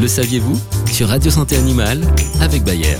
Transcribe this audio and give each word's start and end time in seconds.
Le 0.00 0.08
saviez-vous 0.08 0.60
Sur 0.92 1.08
Radio 1.08 1.30
Santé 1.30 1.56
Animale 1.56 2.02
avec 2.40 2.64
Bayer. 2.64 2.96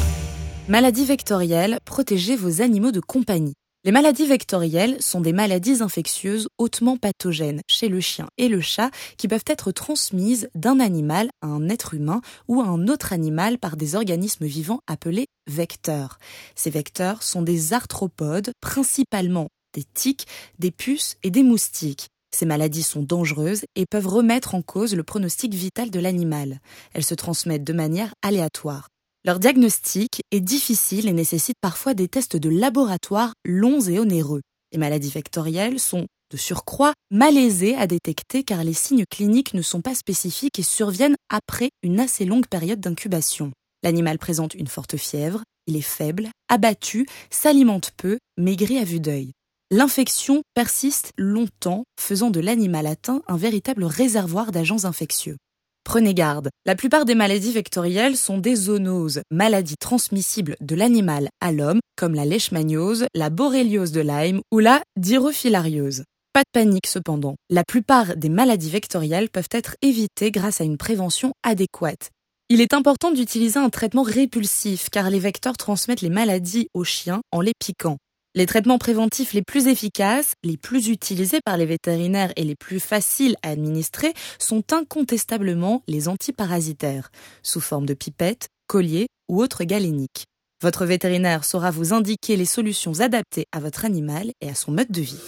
Maladie 0.69 1.05
vectorielle, 1.05 1.79
protégez 1.85 2.37
vos 2.37 2.63
animaux 2.63 2.93
de 2.93 3.01
compagnie. 3.01 3.55
Les 3.83 3.91
maladies 3.91 4.27
vectorielles 4.27 5.03
sont 5.03 5.21
des 5.21 5.33
maladies 5.33 5.83
infectieuses 5.83 6.49
hautement 6.57 6.97
pathogènes 6.97 7.63
chez 7.69 7.89
le 7.89 8.01
chien 8.01 8.29
et 8.39 8.49
le 8.49 8.61
chat 8.61 8.91
qui 9.19 9.27
peuvent 9.27 9.45
être 9.49 9.73
transmises 9.73 10.49
d'un 10.55 10.79
animal 10.79 11.31
à 11.43 11.49
un 11.49 11.69
être 11.69 11.95
humain 11.95 12.21
ou 12.47 12.61
à 12.61 12.67
un 12.67 12.87
autre 12.87 13.13
animal 13.13 13.59
par 13.59 13.77
des 13.77 13.97
organismes 13.97 14.47
vivants 14.47 14.81
appelés 14.87 15.27
vecteurs. 15.49 16.19
Ces 16.55 16.71
vecteurs 16.71 17.25
sont 17.25 17.43
des 17.43 17.73
arthropodes, 17.73 18.53
principalement 18.61 19.49
des 19.75 19.85
tiques, 19.95 20.29
des 20.61 20.71
puces 20.71 21.17
et 21.25 21.33
des 21.33 21.43
moustiques. 21.43 22.07
Ces 22.35 22.47
maladies 22.47 22.83
sont 22.83 23.05
dangereuses 23.05 23.63
et 23.77 23.87
peuvent 23.87 24.09
remettre 24.09 24.57
en 24.57 24.63
cause 24.63 24.97
le 24.97 25.05
pronostic 25.05 25.55
vital 25.55 25.93
de 25.93 26.01
l'animal. 26.01 26.59
Elles 26.93 27.05
se 27.05 27.15
transmettent 27.15 27.63
de 27.63 27.73
manière 27.73 28.13
aléatoire. 28.23 28.89
Leur 29.25 29.39
diagnostic 29.39 30.21
est 30.33 30.41
difficile 30.41 31.07
et 31.07 31.13
nécessite 31.13 31.55
parfois 31.61 31.95
des 31.95 32.09
tests 32.09 32.37
de 32.37 32.49
laboratoire 32.49 33.35
longs 33.45 33.83
et 33.83 34.01
onéreux. 34.01 34.41
Les 34.73 34.79
maladies 34.79 35.11
vectorielles 35.11 35.79
sont, 35.79 36.07
de 36.33 36.37
surcroît, 36.37 36.93
malaisées 37.13 37.77
à 37.77 37.87
détecter 37.87 38.43
car 38.43 38.65
les 38.65 38.73
signes 38.73 39.05
cliniques 39.09 39.55
ne 39.55 39.63
sont 39.63 39.81
pas 39.81 39.95
spécifiques 39.95 40.59
et 40.59 40.65
surviennent 40.65 41.17
après 41.31 41.71
une 41.85 42.01
assez 42.01 42.25
longue 42.25 42.49
période 42.49 42.81
d'incubation. 42.81 43.53
L'animal 43.85 44.19
présente 44.19 44.55
une 44.55 44.67
forte 44.67 44.97
fièvre, 44.97 45.45
il 45.69 45.77
est 45.77 45.83
faible, 45.83 46.31
abattu, 46.49 47.07
s'alimente 47.31 47.93
peu, 47.97 48.19
maigrit 48.37 48.79
à 48.79 48.85
vue 48.85 48.99
d'œil. 48.99 49.31
L'infection 49.77 50.43
persiste 50.55 51.11
longtemps, 51.19 51.83
faisant 51.99 52.31
de 52.31 52.39
l'animal 52.39 52.87
atteint 52.87 53.23
un 53.27 53.37
véritable 53.37 53.83
réservoir 53.83 54.53
d'agents 54.53 54.85
infectieux. 54.85 55.37
Prenez 55.83 56.15
garde, 56.15 56.51
la 56.65 56.77
plupart 56.77 57.05
des 57.05 57.17
maladies 57.17 57.51
vectorielles 57.51 58.17
sont 58.17 58.39
des 58.39 58.55
zoonoses, 58.55 59.23
maladies 59.33 59.75
transmissibles 59.81 60.55
de 60.61 60.77
l'animal 60.77 61.29
à 61.41 61.51
l'homme, 61.51 61.81
comme 61.97 62.15
la 62.15 62.25
leishmaniose, 62.25 63.07
la 63.17 63.31
borréliose 63.31 63.91
de 63.91 64.01
Lyme 64.01 64.43
ou 64.53 64.61
la 64.61 64.81
dirofilariose. 64.97 66.05
Pas 66.33 66.43
de 66.43 66.53
panique 66.53 66.87
cependant, 66.87 67.35
la 67.51 67.65
plupart 67.65 68.17
des 68.17 68.29
maladies 68.29 68.71
vectorielles 68.71 69.29
peuvent 69.29 69.51
être 69.51 69.75
évitées 69.83 70.31
grâce 70.31 70.61
à 70.61 70.65
une 70.65 70.79
prévention 70.79 71.33
adéquate. 71.43 72.11
Il 72.49 72.61
est 72.61 72.75
important 72.75 73.11
d'utiliser 73.11 73.59
un 73.59 73.71
traitement 73.71 74.05
répulsif 74.05 74.89
car 74.89 75.11
les 75.11 75.19
vecteurs 75.19 75.57
transmettent 75.57 76.03
les 76.03 76.11
maladies 76.11 76.69
aux 76.75 76.85
chiens 76.85 77.23
en 77.33 77.41
les 77.41 77.55
piquant. 77.59 77.97
Les 78.37 78.47
traitements 78.47 78.79
préventifs 78.79 79.33
les 79.33 79.43
plus 79.43 79.69
efficaces, 79.69 80.33
les 80.43 80.57
plus 80.57 80.89
utilisés 80.89 81.39
par 81.45 81.57
les 81.57 81.67
vétérinaires 81.67 82.33
et 82.35 82.43
les 82.43 82.57
plus 82.57 82.81
faciles 82.81 83.37
à 83.45 83.51
administrer 83.51 84.13
sont 84.41 84.65
incontestablement 84.73 85.85
les 85.87 86.09
antiparasitaires, 86.09 87.11
sous 87.45 87.61
forme 87.61 87.87
de 87.87 87.95
pipettes, 87.95 88.49
colliers 88.67 89.07
ou 89.29 89.41
autres 89.41 89.63
galéniques. 89.63 90.25
Votre 90.63 90.85
vétérinaire 90.85 91.45
saura 91.45 91.71
vous 91.71 91.93
indiquer 91.93 92.35
les 92.35 92.45
solutions 92.45 92.99
adaptées 92.99 93.47
à 93.53 93.61
votre 93.61 93.85
animal 93.85 94.33
et 94.41 94.49
à 94.49 94.57
son 94.57 94.73
mode 94.73 94.91
de 94.91 95.03
vie. 95.03 95.21